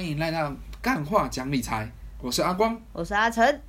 [0.00, 0.50] 欢迎来到
[0.80, 1.86] 干话讲理财，
[2.22, 3.60] 我是阿光，我是阿成。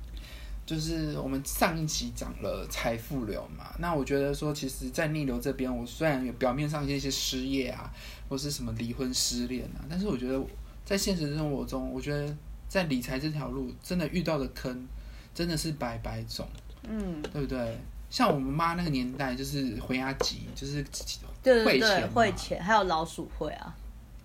[0.64, 7.92] 就是我们上一期讲了财富流嘛，那我觉得说，其实，在逆流这边，我虽然有表面上一些失业啊，
[8.30, 10.42] 或是什么离婚失恋啊，但是我觉得
[10.86, 12.34] 在现实生活中，我觉得
[12.66, 14.88] 在理财这条路，真的遇到的坑
[15.34, 16.48] 真的是百百种，
[16.88, 17.78] 嗯，对不对？
[18.08, 20.82] 像我们妈那个年代，就是回家急，就是
[21.42, 23.76] 对对对，汇钱嘛汇钱，还有老鼠会啊，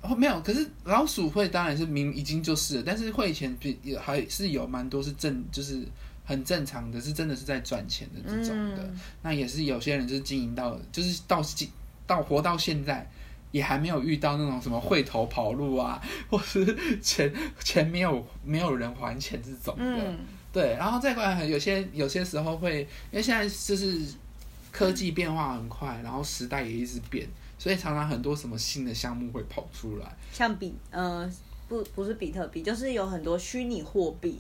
[0.08, 5.84] 哦，没有，可是老鼠会当然是明已经就是了，但是会前比也还是有蛮多是正，就是
[6.24, 8.84] 很正常的，是真的是在赚钱的这种的。
[8.84, 11.70] 嗯那也是有些人就是经营到，就是到今
[12.06, 13.06] 到活到现在，
[13.52, 17.34] 也还没有遇到那种什么会头跑路啊， 或是钱
[17.64, 19.84] 钱没有没有人还钱这种的。
[19.84, 20.18] 嗯，
[20.54, 22.82] 对，然后再过来，有些有些时候会，
[23.12, 24.00] 因为现在就是
[24.72, 30.18] 科技变化很快，然后时代也一直变，所以常常很多什么新的项目会跑出来。
[30.32, 31.30] 像比呃
[31.68, 34.40] 不不是比特币，就是有很多虚拟货币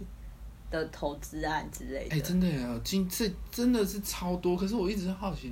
[0.72, 2.16] 的投资案之类的。
[2.16, 5.52] 哎、真的呀，今这真的是超多，可是我一直好奇，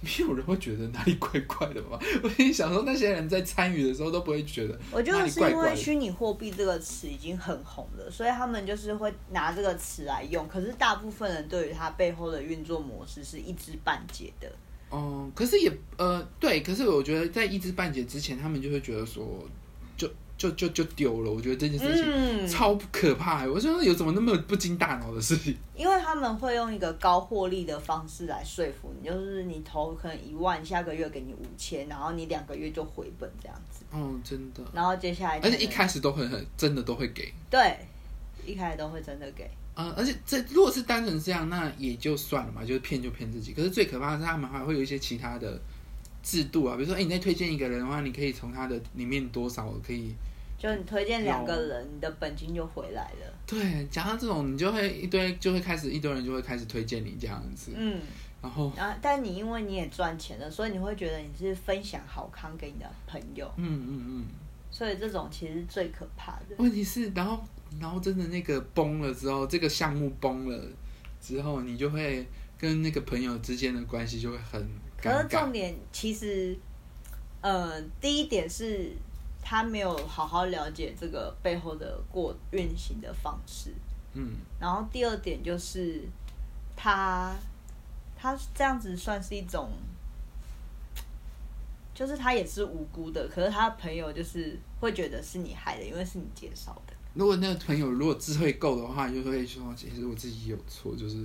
[0.00, 1.98] 没有人会觉得哪里怪怪的吗？
[2.22, 5.76] 我心里想说，那些人在参与的时候都不会觉得我觉哪得是因为。
[5.76, 10.48] 虚拟货币这个词已经很红了，所以他们就是会拿这个词来用。
[10.48, 14.50] 可是大部分人对于它背后的运作模式是一知半解的。
[14.88, 19.44] 哦、可是也呃对，可是我觉得在一知半解之前，他们就会觉得说，
[19.96, 21.30] 就就就就丢了。
[21.30, 23.52] 我觉得这件事情嗯，超可怕的。
[23.52, 25.56] 我说有怎么那么不经大脑的事情？
[25.74, 37.32] 因为他们会用一个高获利的方式来说服你，就是你投可能一万，下个月给你五千，然后你两个月就回本这样子，哦，真的，然后接下来而且一开始都会很真的都会给。
[37.50, 37.78] 对，
[38.44, 43.52] 一开始都会真的给，呃，而且这如果是单纯这样，那也就算了嘛，就是骗就骗自己。
[43.52, 45.60] 可是最可怕的是，他们还会有一些其他的
[46.22, 50.14] 制度啊，比如说，哎、你在推荐一个人的话，你可以从他的里面多少可以
[50.58, 53.34] 就你推荐两个人，你的本金就回来了。
[53.46, 58.00] 对，讲到这种，你就会一堆就会开始一堆人就会开始推荐你这样子，嗯，
[58.40, 64.24] 然后然后但你因为你也赚钱了，所以你会觉得你是分享好康给你的朋友，嗯嗯嗯，
[64.70, 66.56] 所以这种其实是最可怕的。
[66.56, 67.44] 问题是，然后
[67.80, 70.64] 然后真的那个崩了之后，这个项目崩了
[71.20, 72.26] 之后，你就会
[72.58, 74.60] 跟那个朋友之间的关系就会很
[74.96, 75.22] 可尴尬。
[75.22, 76.56] 是重点其实，
[77.42, 78.92] 呃，第一点是
[79.42, 83.74] 他没有好好了解这个背后的过运行的方式，
[84.14, 86.02] 嗯，然后第二点就是
[86.74, 87.36] 他
[88.16, 89.70] 他这样子算是一种，
[91.94, 96.95] 就是他也是无辜的，可是他的朋友就是会觉得是你害的，因为是你介绍的。
[97.16, 101.16] 如果那个朋友如果智慧够的话，就会说，其实我自己有错，就是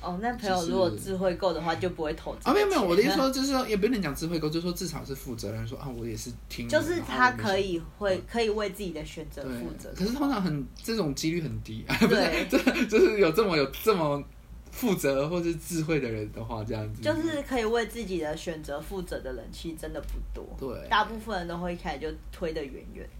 [0.00, 2.48] 哦，那朋友如果智慧够的话，就不会投资。
[2.48, 9.92] 啊，没有没有，我的意思说就是说，也不能讲智慧够，就是说至少是负责任，说啊，我也是听，就是他可以会可以为自己的选择负责。
[9.96, 14.22] 可是通常很这种几率很低，啊 不是对，这就是有这么有这么
[14.70, 20.46] 负责或是智慧的人的话，这样子就是可以为自己的选择负责的人，其实真的不多。
[20.56, 23.04] 对大部分人都会一开始就推得远远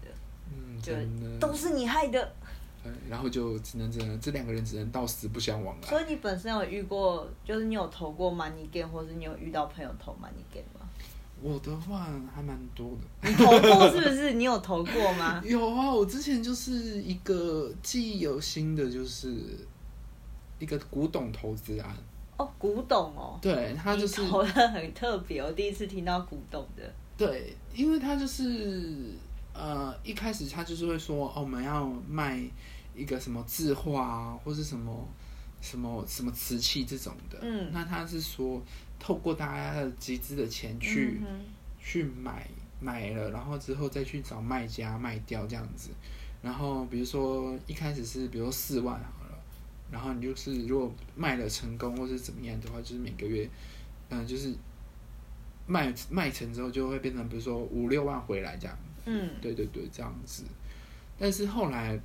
[0.81, 0.93] 就
[1.39, 2.31] 都是你害的。
[2.83, 5.87] 对，然后就只能只能这两个人只能到死不相往来。
[5.87, 10.87] 所以你本身有遇过，就是你有投过 money game，或是你有遇到朋友投 money game 吗？
[11.43, 13.29] 我的话还蛮多的。
[13.29, 14.33] 你投过是不是？
[14.37, 15.41] 你有投过吗？
[15.45, 19.35] 有啊，我之前就是一个记忆犹新的，就是
[20.59, 21.95] 一个古董投资案。
[22.37, 26.91] 哦，古董哦，对，他就是投的很特别，我第一次听到古董的。
[27.15, 29.11] 对，因为他就是
[29.53, 32.41] 呃，一开始他就是会说，哦，我们要卖
[32.95, 35.07] 一个什么字画啊，或是什么
[35.61, 37.39] 什么什么瓷器这种的。
[37.41, 38.61] 嗯那他是说，
[38.99, 41.39] 透过大家的集资的钱去、嗯
[41.83, 42.47] 去买
[42.79, 45.89] 买了，然后之后再去找卖家卖掉这样子。
[46.41, 49.37] 然后比如说一开始是比如说四万好了，
[49.91, 53.49] 然后你就是如果卖了成功或是怎么样的话，就是每个月，
[54.09, 54.53] 嗯、就是
[55.65, 58.77] 卖卖成之后就会变成比如说五六万回来这样。
[59.05, 60.43] 嗯对对对，这样子。
[61.17, 61.99] 但是后来，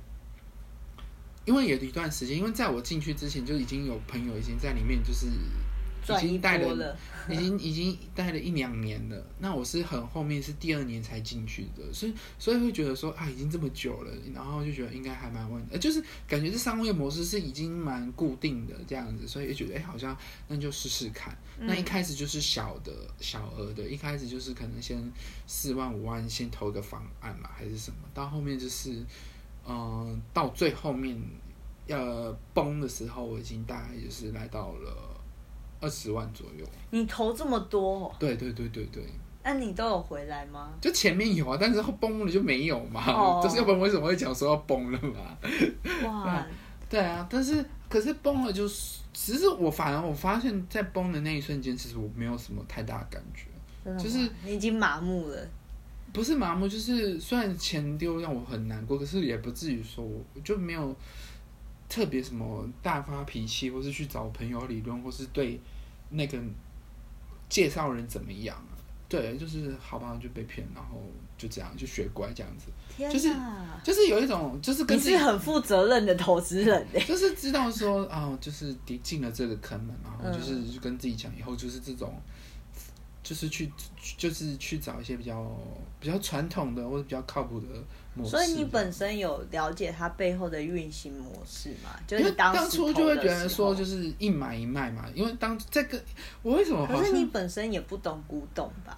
[1.45, 5.27] 因为有一段时间，因为在我进去之前就已经有朋友已经在里面，就是
[6.15, 6.97] 已经待了。
[7.29, 20.17] 已经已经待了一两年了，那我是很后面是第二年才进去的，所以所以会觉得说啊，已经这么久了，然后就觉得应该还蛮稳，呃，就是感觉这商业模式是已经蛮固定的这样子，所以就觉得哎，好像
[20.47, 21.37] 那就试试看。
[21.59, 24.97] 那一开始就是小的小额的，一开始就是可能先
[25.47, 29.03] 四万五万先投个方案嘛，还是什么，到后面就是
[29.67, 31.21] 嗯、到最后面
[31.87, 35.06] 要崩的时候，我已经大概就是来到了
[35.79, 36.65] 二十万左右。
[36.91, 39.03] 你投这么多、哦，对对对对对，
[39.43, 40.73] 那你都有回来吗？
[40.81, 43.03] 就前面有啊，但是后崩了就没有嘛。
[43.07, 45.37] 哦就是要不然为什么会讲说要崩了嘛？
[46.03, 46.47] 哇，
[46.89, 53.47] 对啊，但是可是崩了就是，其实我反而我发现，在崩的那一瞬间，其实我没有什么太大的感觉，
[53.97, 55.47] 就是你已经麻木了。
[56.13, 60.95] 不是麻木，就是虽然钱丢让我很难过，可是也不至于说我我就没有
[61.89, 65.59] 特别什么大发脾气，或是去找朋友理论，或是对
[66.09, 66.37] 那个
[67.49, 68.75] 介绍人怎么样啊？
[69.09, 71.01] 对，就是好吧，就被骗，然后
[71.37, 72.65] 就这样就学乖这样子，
[73.09, 73.33] 就是，
[73.81, 76.99] 就是有一种就是跟你自己是很负责任的投资人哎。
[76.99, 82.13] 就是知道说啊、就是跌进了这个坑嘛，然后嗯就是就跟自己讲，以后就是这种，
[83.27, 83.69] 就是去
[84.17, 85.45] 就是去找一些比较
[85.99, 87.67] 比较传统的或者比较靠谱的
[88.13, 88.31] 模式。
[88.31, 91.99] 所以你本身有了解它背后的运行模式吗？
[92.07, 96.01] 就是当当初就会觉得说，就是一买一卖嘛，因为当这个
[96.41, 98.97] 我为什么好可是你本身也不懂古董吧？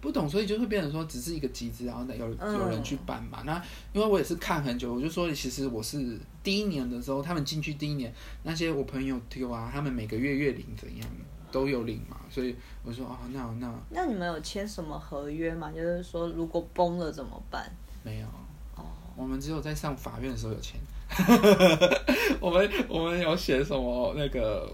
[0.00, 3.42] 不懂，所以就会变成说只是一个集资，然后有嗯有人去办嘛。
[3.44, 3.62] 那
[3.92, 11.06] 因为我也是看很久，我就说其实我是第一年的时候，他们进去第一年，那些我朋友丢啊，他们每个月月领怎样
[11.56, 12.54] 都有领嘛，所以
[12.84, 15.72] 我说哦，那那那你们有签什么合约吗？
[15.74, 17.74] 就是说如果崩了怎么办？
[18.02, 18.26] 没有，
[18.74, 18.84] 哦，
[19.16, 20.78] 我们只有在上法院的时候有签。
[22.40, 24.70] 我们我们有写什么那个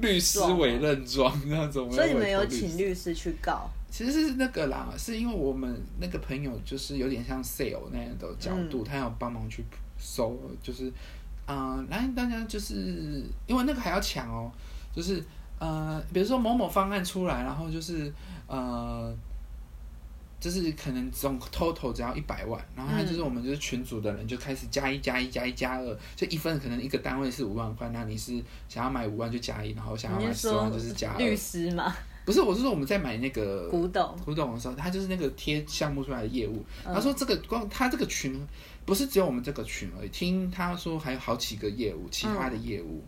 [0.00, 3.68] 律师委任状这样子，我们所以你们有请律师去告？
[3.90, 9.64] 其实是那个啦，是因为我们那个朋友就是有点像 sale 那样的角度，他要帮忙去
[9.98, 10.92] 收，就是，
[11.44, 14.52] 啊、来大家就是因为那个还要抢哦，
[14.94, 15.20] 就是
[15.60, 18.12] 呃，比如说某某方案出来，然后就是
[18.48, 19.14] 呃。
[20.40, 31.18] 就是可能总 total 只要一百万，然后他就是我们就是群组的人就开始加一加一加一加二，就一份可能一个单位是五万块，那你是想要买五万就加一，然后想要买十万就是加二。
[31.18, 31.94] 律师吗？
[32.24, 34.16] 不是，我是说我们在买那个古董？
[34.24, 36.64] 古董的时候，他就是那个贴项目出来的业务。
[36.86, 38.40] 嗯他说这个光他这个群
[38.86, 43.04] 不是只有我们这个群而已，听他说还有好几个业务，其他的业务。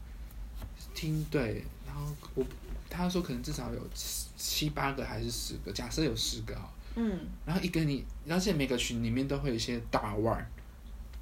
[0.94, 2.44] 听对，然后我
[2.89, 10.50] 他说可能至少有七七八个还是十个，假设有十个哈，嗯，然后一个你，而且每个群里面都会有一些大腕、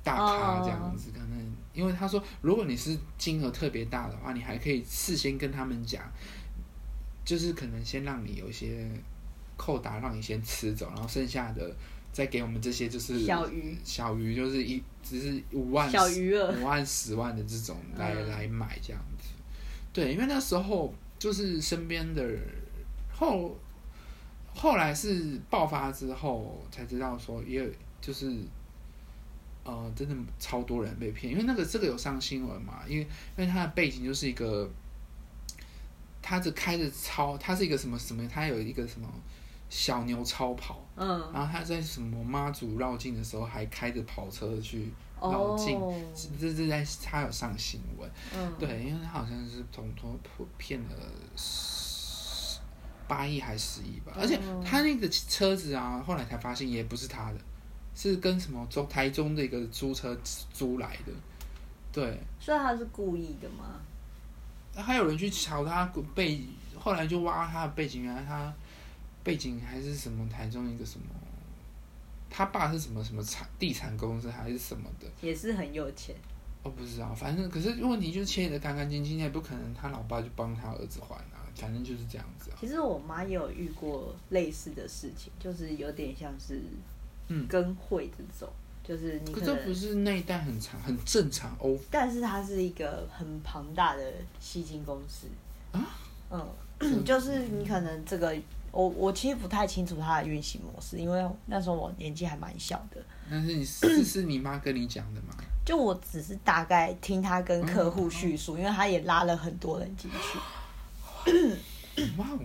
[0.04, 6.02] 大咖这样子，可能因为他说，如果你是金额特别大的话，你还可以事先跟他们讲，
[7.24, 8.88] 就是可能先让你有一些
[9.56, 11.74] 扣打，让你先吃走，然后剩下的
[12.12, 18.28] 再给我们这些就是小鱼，小鱼就是一只是五万小余额五万十万的这种来、嗯。
[18.28, 19.28] 来买这样子，
[19.92, 22.24] 对，因为那时候就是身边的
[23.12, 23.56] 后
[24.54, 27.70] 后来是爆发之后才知道说，也有
[28.00, 28.32] 就是
[29.64, 33.02] 呃，真的超多人被骗，因为那个这个有上新闻嘛，因为
[33.36, 34.68] 因为他的背景就是一个，
[36.22, 39.06] 他这开着超，他是一个什么什么，他有一个什么
[39.68, 44.88] 小牛超跑，嗯，然后他在什么妈祖绕境的时候还开着跑车去
[45.20, 45.94] 绕境，哦，
[46.38, 50.18] 这这在他有上新闻，嗯，对，因为他好像是总共
[50.56, 50.96] 骗了
[51.36, 52.58] 十
[53.06, 57.38] 八亿还是十亿吧，而且哦他那个车子啊，后来才发现也不是他的，
[57.94, 60.16] 是跟什么中台中的一个租车
[60.52, 61.12] 租来的，
[61.92, 63.80] 对，所以他是故意的吗？
[64.74, 66.40] 还有人去查他背，
[66.78, 68.52] 后来就挖他的背景，原来他
[69.24, 71.06] 背景还是什么台中一个什么，
[72.30, 76.14] 他爸是什么什么产地产公司还是什么的，也是很有钱，
[76.62, 82.56] 我不知道，反正可是问题就是切的干干净净，也不可能他老爸就帮他儿子还啊，反正就是这样子啊。
[82.60, 86.62] 其实我妈也有遇过类似的事情，就是有点像是
[87.28, 87.46] 嗯。
[87.48, 88.48] 跟会这种，
[88.84, 91.76] 就是你可可这不，是那一代很长很正常哦。
[91.90, 95.26] 但是它是一个很庞大的吸金公司。
[95.72, 95.84] 啊，
[96.30, 98.34] 嗯，就是你可能这个。
[98.72, 105.34] 我我其实不太清楚它的运行模式，因为那时候我年纪还蛮小的，但是你是是你妈跟你讲的吗？
[105.66, 110.38] 就我只是大概听他跟客户叙述，因为他也拉了很多人进去。
[112.16, 112.38] 哇哦，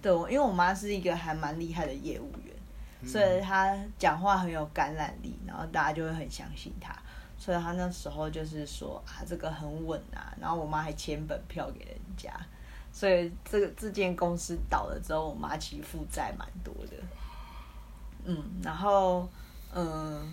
[0.00, 2.54] 对，我因为我妈是一个还蛮厉害的业务员，
[3.02, 6.94] 嗯所以她讲话很有感染力，然后大家就会很相信她。
[7.36, 12.30] 所以她那时候就是说啊，这个很稳啊，然后我妈还签本票给人家，
[12.92, 16.96] 所以这个这间公司倒了之后，我妈其实负债蛮多的。
[18.24, 19.28] 嗯，然后
[19.74, 20.32] 嗯，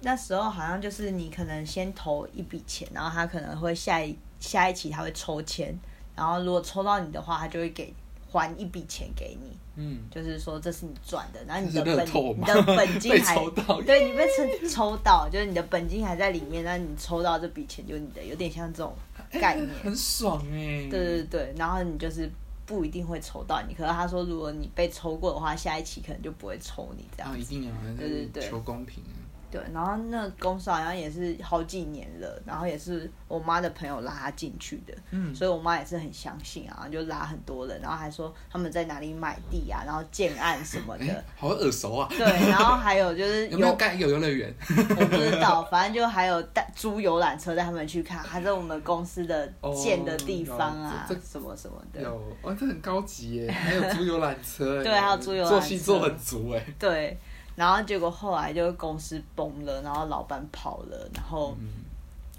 [0.00, 5.74] 那时候好像就是你可能先投一笔钱，然后他可能会下一下一期他会抽签，
[6.14, 7.94] 然后如果抽到你的话，他就会给
[8.30, 9.56] 还一笔钱给你。
[9.80, 18.92] 嗯，就是说这是你赚的，然后你的本你的本金还 抽到对你被抽抽到，就是你的本金还在里面，那你抽到这笔钱就是你的，有点像这种
[19.30, 19.68] 概念。
[19.82, 22.30] 很爽哎、对对对，然后你就是
[22.64, 27.50] 不一定会抽到你，可是他说如果你被抽过的话，下一期可能就不会抽你这样啊，一子。
[27.50, 29.27] 定啊，对对对求公平啊。
[29.50, 42.08] 对，然后那个公司好像也是好几年了，然后也是我妈的朋友拉他进去的，嗯，所以我妈也是很相信啊，就拉很多人，然后还说他们在哪里买地啊，然后建案什么哎的。，好耳熟啊。
[42.10, 44.54] 对，然后还有就是 有没有盖有游乐园？
[44.90, 52.02] 我不知道，反正就还有带租游览车带他们去看，还在我们公司的哦建的地方啊，什么什么的。
[52.02, 53.50] 有，哇，这很高级耶！
[53.50, 56.66] 还有租游览车，对还有租游览车做戏做很足哎。
[56.78, 57.18] 对，
[57.58, 61.68] 然后结果后来就公司崩了，然后老板跑了，然后嗯，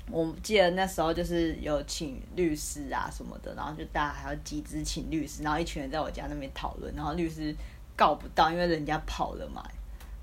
[0.09, 7.53] 我记得那时候就是有请律师啊什么的，然后就大家还要集资请律师，然后一群人在我家那边讨论，然后律师
[7.97, 9.61] 告不到，因为人家跑了嘛。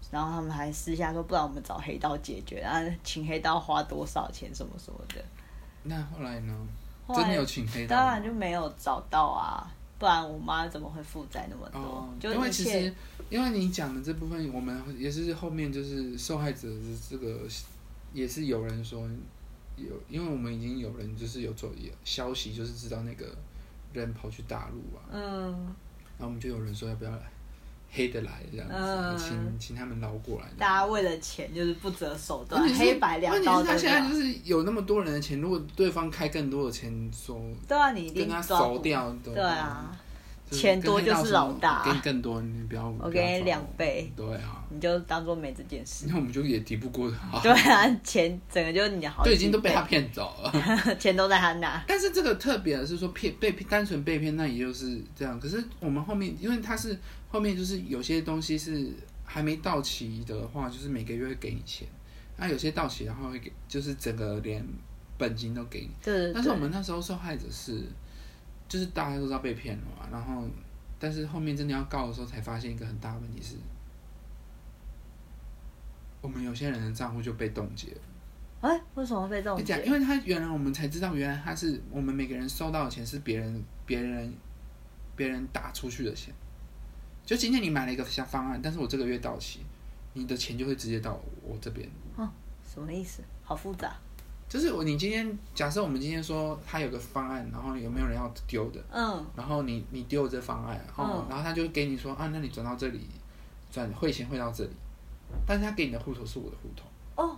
[0.08, 5.22] 然后他们还私下说，不然我们找黑道解决，然后请黑道花多少钱什么什么的。
[5.82, 6.54] 那后来呢？
[7.06, 8.02] 后来真的有请黑道吗？
[8.02, 11.80] 当然就没有找到啊，不然我妈怎么会负债那么多？
[11.80, 12.94] 哦，就因为其实，
[13.28, 16.76] 因为你讲的这部分，我们也是后面就是受害者的
[17.10, 17.40] 这个，
[18.12, 19.08] 也是有人说
[19.76, 23.26] 有，因为我们已经有人就是有做有消息，就是知道那个
[23.92, 25.52] 人跑去大陆啊，嗯，
[26.18, 27.22] 然后我们就有人说要不要来
[27.90, 29.18] 黑的来这样子，嗯。
[29.18, 30.46] 请请他们捞过来。
[30.58, 34.14] 大家为了钱就是不择手段黑白两道都问题是他现在就。
[34.14, 40.05] 是有那么多人的钱，如果对方开更多的钱，说对啊，你一定跟他熟掉，都对啊，就是
[40.50, 46.06] 钱多就是老大我给你更多，你不要，我给你两倍对啊，你就当做没这件事。
[46.08, 50.52] 那我们就也敌不过他， 对啊，钱整个就是你的好就已经都被他骗走了。
[51.00, 51.82] 钱都在他那。
[51.88, 55.38] 但是这个特别的是说骗被单纯被骗，那也就是这样。
[55.40, 56.96] 可是我们后面，因为他是
[57.28, 58.88] 后面就是有些东西是
[59.24, 61.88] 还没到期的话，就是每个月会给你钱；
[62.36, 64.64] 那有些到期，然后会给，就是整个连
[65.18, 65.90] 本金都给你。
[66.32, 67.82] 但是我们那时候受害者是，
[68.68, 70.44] 就是大家都知道被骗了嘛，然后
[70.98, 73.56] 但是后面真的要告的时候，才发现一个很大的问题是，
[76.20, 78.00] 我们有些人的账户就被冻结了。
[78.62, 84.34] 哎，为什么被这种你讲，因为他原来我们才知道，原来他是我们每个人收到的钱是别人别人
[85.14, 86.34] 别人打出去的钱。
[87.24, 89.60] 就今天你买了一个小方案，但是我这个月到期，
[90.14, 91.88] 你的钱就会直接到我这边。
[92.16, 92.28] 哦
[92.64, 93.22] 什么意思？
[93.44, 93.96] 好复杂。
[94.48, 103.00] 就是我你今天假设我们今天说他有个方案，然后有没有人要丢的，嗯，然后你你丢了这方案，然后、嗯然后他就给你说啊，那你转到这里，
[103.72, 104.70] 转汇钱汇到这里，
[105.46, 106.84] 但是他给你的户头是我的户头。
[107.16, 107.36] 哦，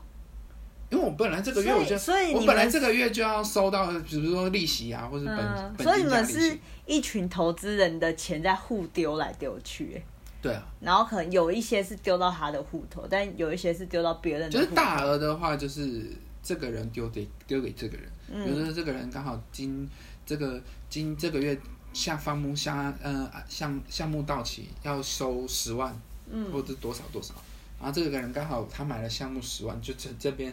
[0.91, 6.09] 因为我本来这个月我就，所以我本来这个月就要收到，比如说利息啊，或者本、嗯，本所以你。
[6.11, 10.03] 们是一群投资人的钱在互丢来丢去，哎
[10.41, 14.51] 对啊，然后可能有一些是丢到他的户头，但有一些是丢到别人的。
[14.51, 16.13] 就是大额的话，就是
[16.49, 19.87] 这个人丢给丢给这个人，嗯比如说这个人刚好今
[20.25, 21.61] 这个今这个月
[21.93, 25.95] 下方目下呃项项目到期要收十万，
[26.31, 27.35] 嗯或者多少多少，
[27.79, 30.51] 然后这个人刚好他买了项目十万，就这这边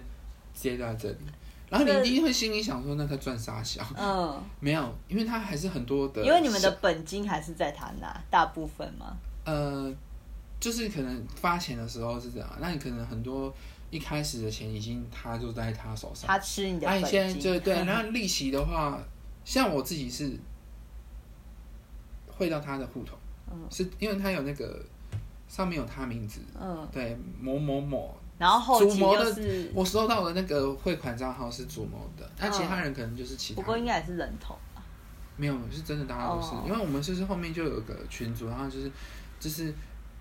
[0.54, 1.18] 接在这里。
[1.70, 3.82] 然后你一定会心里想说，那他赚啥小？
[3.98, 9.16] 嗯， 没有，因为他还是很多的，因为你们的本金还是在他那，大部分嘛。
[9.46, 9.90] 呃，
[10.60, 13.54] 就是可能发钱的时候是这样，那你可能很多
[13.96, 19.00] 一开始的钱已经他就在他手上，他吃你的那你现在，就对， 然后利息的话，
[19.46, 20.38] 像我自己是
[22.28, 23.18] 汇到他的户头，
[23.50, 24.84] 嗯是因为他有那个
[25.48, 33.62] 上面有他名字，嗯，对某某某，然后后期主谋的就是，我收到的那个汇款账号是主谋的，那嗯其他人可能就是其他。
[33.62, 34.84] 不过应该也是人头吧。
[35.38, 38.92] 没有，是真的，大家都是，哦因为我们就是后面就有个群组，然后就是
[39.40, 39.74] 就是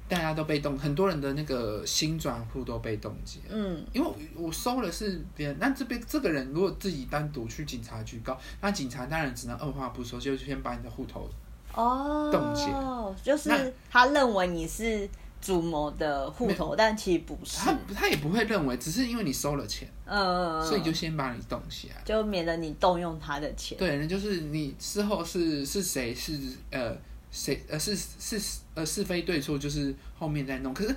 [0.09, 3.41] 大家都被冻，很多人的那个新转户都被冻结。
[3.49, 11.29] 嗯，因为我我收了是别人，那这边这个人如果自己单独去警察局告，那警察当然只能二话不说，就先把你的户头
[11.75, 12.71] 哦，冻结
[13.23, 15.09] 就是他认为你是
[15.41, 17.59] 主谋的户头，但其实不是。
[17.59, 21.97] 他他也不会认为，只是因为你收了钱，嗯，所以就先把你冻起来。
[22.05, 23.77] 就免得你动用他的钱。
[23.77, 26.39] 对，那就是你事后是是谁是
[26.71, 26.97] 呃
[27.35, 28.41] 谁呃是是
[28.75, 30.73] 呃是非对错，就是后面再弄。
[30.73, 30.95] 可是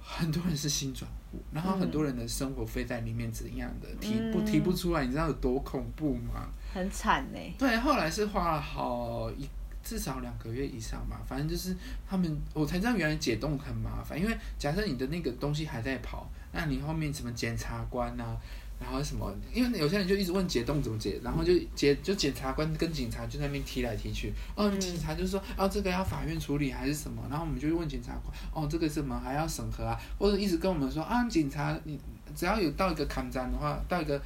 [0.00, 6.48] 很多人是新转户，然后很多人的生活费在里面怎样的、提不提不出来，你知道有多恐怖吗？
[6.72, 7.38] 很惨呢。
[7.58, 9.46] 对，后来是花了好一
[9.84, 11.76] 至少两个月以上吧，反正就是
[12.08, 18.36] 他们我才知道原来解冻很麻烦，因为假设你的那个东西还在跑，那你后面什么检察官啊，
[18.78, 24.78] 然后什么，因为有些人就一直问解冻怎么解，然后就解就检察官跟警察就在那边踢来踢去，哦，嗯。
[24.80, 29.18] 警察就说哦这个要法院处理还是什么，然后我们就问检察官，哦这个什么？
[29.18, 31.98] 还要审核啊，或者一直跟我们说啊警察你
[32.34, 34.20] 只要有到一个坎站的话，到一个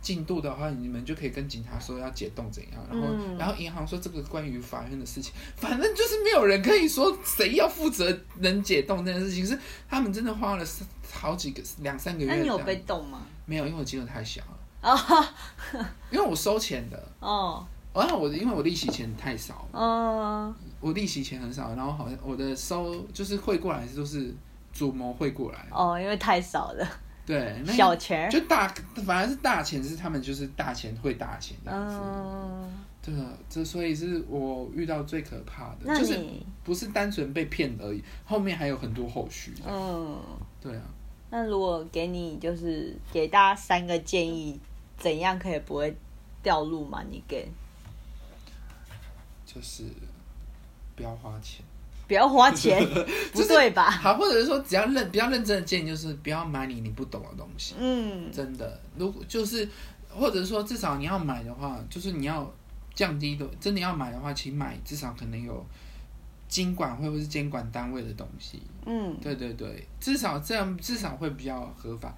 [0.00, 3.36] 进度的话，你们就可以跟警察说要解冻怎样，然后、嗯。
[3.38, 12.30] 然后银行说这个关于法院的事情，反正就是没有人可以说谁要负责能解冻这件事情，是他们真的花了三好几个两三个月。
[12.32, 13.22] 那你有被冻吗？
[13.46, 13.66] 没有？
[13.66, 15.24] 因为我金额太小了，哦
[16.10, 17.66] 因为我收钱的，哦。
[17.92, 24.32] 然后我因为我利息钱太少，哦，我利息钱很少，然后好像我的收就是汇过来都是
[24.72, 26.88] 主谋汇过来，哦，因为太少了，
[27.30, 28.28] 对，那小钱。
[28.28, 28.66] 就大
[29.06, 32.68] 反而是大钱是他们就是大钱会大钱这样子，嗯，
[33.00, 36.18] 对啊，这所以是我遇到最可怕的，就是
[36.64, 40.18] 不是单纯被骗而已，后面还有很多后续，嗯，
[40.60, 40.82] 对啊，
[41.30, 44.58] 那如果给你就是给大家三个建议，
[44.98, 45.96] 怎样可以不会
[46.42, 47.52] 掉入 money game？
[49.46, 49.84] 就是
[50.96, 51.64] 不要花钱。
[52.10, 52.84] 不要花钱，
[53.32, 53.88] 不对吧？
[53.88, 58.28] 好，或者是说只要认比较认真的建议就是不要买你你不懂的东西，嗯。
[58.32, 59.68] 真的，如果就是
[60.08, 62.52] 或者说至少你要买的话，就是你要
[62.96, 65.64] 降低的，真的要买的话，请买至少可能有
[66.48, 69.16] 经管会或是监管单位的东西，嗯。
[69.22, 72.12] 对对对，至少这样至少会比较合法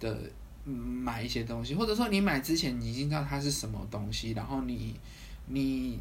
[0.00, 0.12] 的。
[0.68, 4.98] 嗯买一些东西，或者说你买之前你已经知道它是什么东西，然后你
[5.46, 5.96] 你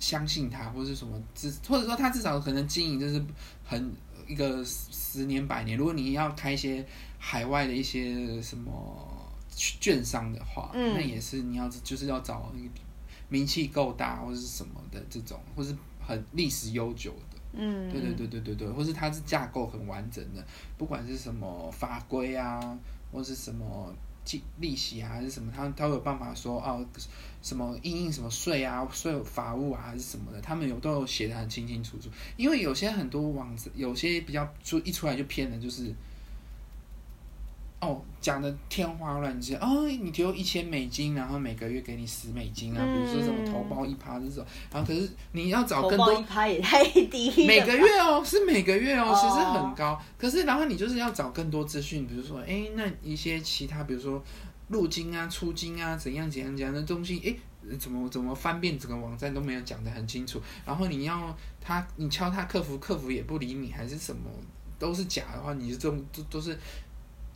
[0.00, 3.22] 相信他，或是什么至，或者说他至少可能经营就是
[3.64, 3.92] 很
[4.26, 5.78] 一个十年百年。
[5.78, 6.84] 如果你要开一些
[7.18, 12.68] 海外的一些什么券商的话，嗯那也是你要就是要找那个
[13.28, 17.38] 名气够大或是什么的这种，或是很历史悠久的。
[17.52, 20.42] 嗯，对对对对对对，或是它是架构很完整的，
[20.78, 22.78] 不管是什么法规啊，
[23.12, 23.92] 或是什么
[24.24, 26.84] 利利息啊，还是什么，他他会有办法说哦，
[27.42, 32.08] 什么应应什么税啊、税法务啊，还是什么的，他们有都有写的很清清楚楚。
[32.36, 35.94] 因为有些很多网子，有些比较就一出来就骗的，就是。
[37.80, 49.98] 哦，讲的天花乱坠哦，你丢一千美金，然后每个月给你十美金啊，比如说什么投包一趴这种，然后可是你要找更多报一趴也太低了，每个月哦，是每个月哦，哦其实很高。
[50.18, 54.22] 可是然后你就是要找更多资讯，比如说，哎，那一些其他，比如说
[54.68, 57.34] 入金啊、出金啊，怎样怎样怎样的东西，哎，
[57.78, 60.38] 怎么怎么翻遍整个网站都没有讲得很清楚。
[60.66, 64.30] 然后你要他，你敲他客服，客服也不理你，还是什么
[64.78, 66.58] 都是假的话，你这种都都是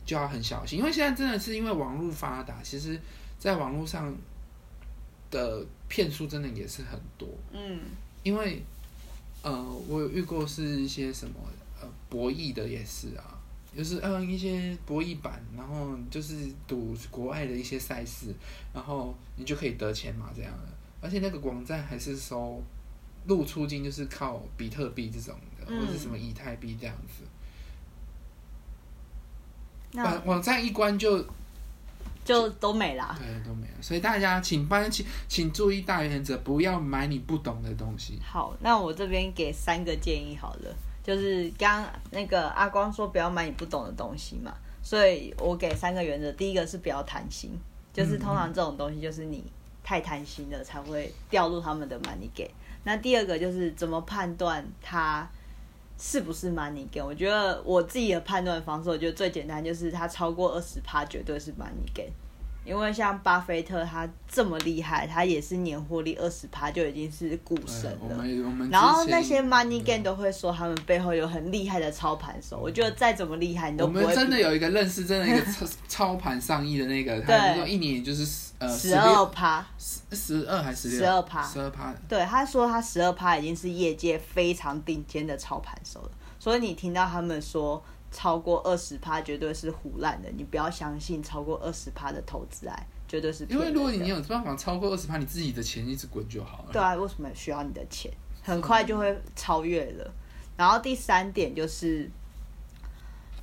[0.05, 2.99] 就要很小心，因为现在真的是因为网络发达，其实
[3.39, 4.15] 在网络上
[5.31, 7.27] 的骗术真的也是很多。
[7.51, 7.79] 嗯。
[8.23, 8.63] 因为
[9.43, 11.35] 呃，我有遇过是一些什么
[11.79, 13.37] 呃博弈的也是啊，
[13.77, 16.35] 就是嗯一些博弈版，然后就是
[16.67, 18.33] 赌国外的一些赛事，
[18.73, 20.69] 然后你就可以得钱嘛这样的，
[21.01, 22.63] 而且那个网站还是收
[23.27, 27.34] 入出金，就是靠比特币这种的，嗯或者是什么以太币这样子，那
[30.03, 31.25] 网网站一关就
[32.23, 33.15] 就都没啦。
[33.19, 38.19] 对都没了，所以大家请帮请请注意大原则，不要买你不懂的东西。
[38.23, 47.51] 好，那我这边给三个建议好了，就是刚那个阿光说不要买你不懂的东西嘛，所以我给三个原则，第一个是不要贪心，
[47.93, 49.43] 就是通常这种东西就是你
[49.83, 52.49] 太贪心了才会掉入他们的 money game。
[52.83, 55.27] 那第二个就是怎么判断它
[55.97, 57.05] 是不是 money game？
[57.05, 62.11] 我觉得我自己的判断方式，我觉得最简单就是它超过二十趴绝对是 money game。
[62.65, 68.25] 因为像巴菲特他这么厉害，他也是年获利二十趴就已经是股神了。
[68.71, 78.25] 然后那些 money game 都会说他们背后有很厉害的操盘手，我觉得再怎么厉害你都我不会们真的有一个认识，真的一个操操盘上亿的那个，他对说一年就是
[78.59, 79.65] 呃十二趴。
[79.77, 93.59] 十十二还是十12趴十二趴，对，他说他十二趴已经是业界非常顶尖的操盘手了，所以你听到他们说超过二十趴绝对是胡乱的，你不要相信超过二十趴的投资案绝对是因。
[93.59, 96.69] 为如果你有办法超过二十趴，你自己的钱一直滚就好了。
[96.71, 98.11] 对啊，为什么需要你的钱？
[98.41, 100.13] 很快就会超越了。
[100.55, 102.09] 然后第三点就是，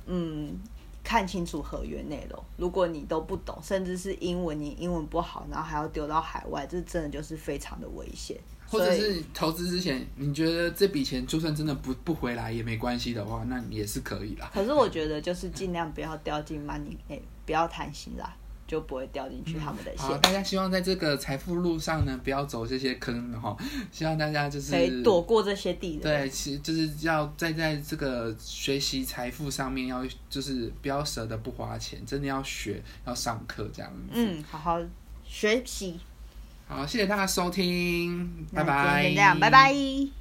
[0.05, 0.57] 嗯，
[1.03, 2.43] 看清楚合约内容。
[2.57, 8.37] 如果你都不懂，甚至是英文，你英文不好，然后还要丢到海外，这真的就是非常的危险。
[8.65, 14.49] 或者是投资之前，你觉得这笔钱就算真的不不回来也没关系的话，那也是可以啦。
[14.51, 18.35] 可是我觉得就是尽量不要掉进 money，哎、不要贪心啦，
[18.73, 23.55] 就不会掉进去他们的好，线，大家希望在这个财富路上呢，不要走这些坑哈。
[23.93, 26.01] 希望大家就是可以躲过这些地雷。
[26.01, 34.13] 对，其实就是要在在这个学习财富上面要就是不要舍得不花钱，真的要学要上课这样子。
[34.13, 34.81] 嗯，好好
[35.23, 35.99] 学习。
[36.67, 39.03] 好，谢谢大家收听，拜拜。
[39.03, 40.13] 先这样，拜拜。